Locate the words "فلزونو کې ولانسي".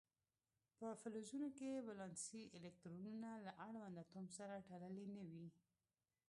1.01-2.43